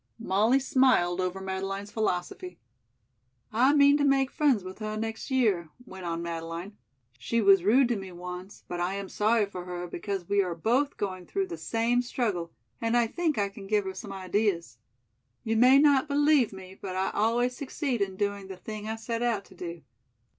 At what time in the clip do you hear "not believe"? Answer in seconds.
15.77-16.51